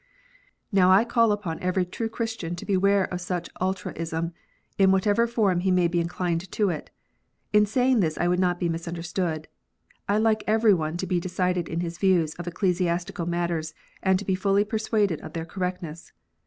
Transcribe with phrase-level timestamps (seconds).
[0.73, 4.33] Xow I call upon every true Christian to beware of such ultraism,
[4.79, 6.89] in whatever form he may be inclined to it.
[7.53, 9.47] In saying this I would not be misunderstood.
[10.09, 14.25] I like every one to be decided in his views of ecclesiastical matters, and to
[14.25, 16.11] be fully persuaded of their correctness.